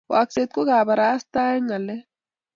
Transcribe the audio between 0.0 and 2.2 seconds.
wakset ko barastae ngalek